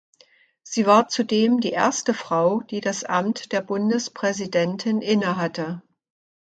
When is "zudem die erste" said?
1.09-2.15